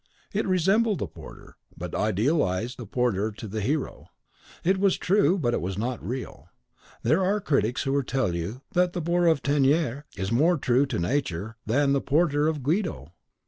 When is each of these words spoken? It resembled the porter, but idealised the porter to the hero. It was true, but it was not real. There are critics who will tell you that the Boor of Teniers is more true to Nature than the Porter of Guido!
It 0.33 0.47
resembled 0.47 0.97
the 0.97 1.05
porter, 1.05 1.57
but 1.77 1.93
idealised 1.93 2.77
the 2.79 2.87
porter 2.87 3.31
to 3.33 3.47
the 3.47 3.61
hero. 3.61 4.07
It 4.63 4.79
was 4.79 4.97
true, 4.97 5.37
but 5.37 5.53
it 5.53 5.61
was 5.61 5.77
not 5.77 6.03
real. 6.03 6.49
There 7.03 7.23
are 7.23 7.39
critics 7.39 7.83
who 7.83 7.93
will 7.93 8.01
tell 8.01 8.33
you 8.33 8.61
that 8.71 8.93
the 8.93 9.01
Boor 9.01 9.27
of 9.27 9.43
Teniers 9.43 10.05
is 10.17 10.31
more 10.31 10.57
true 10.57 10.87
to 10.87 10.97
Nature 10.97 11.55
than 11.67 11.91
the 11.93 12.01
Porter 12.01 12.47
of 12.47 12.63
Guido! 12.63 13.13